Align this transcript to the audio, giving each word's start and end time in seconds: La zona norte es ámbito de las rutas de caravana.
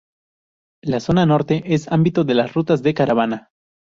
La 0.81 0.99
zona 0.99 1.27
norte 1.27 1.61
es 1.63 1.87
ámbito 1.91 2.23
de 2.23 2.33
las 2.33 2.55
rutas 2.55 2.81
de 2.81 2.95
caravana. 2.95 3.51